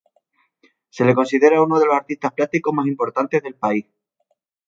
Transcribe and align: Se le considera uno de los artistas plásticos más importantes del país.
Se 0.95 1.05
le 1.05 1.13
considera 1.13 1.61
uno 1.61 1.79
de 1.79 1.85
los 1.85 1.93
artistas 1.93 2.33
plásticos 2.33 2.73
más 2.73 2.87
importantes 2.87 3.43
del 3.43 3.53
país. 3.53 3.85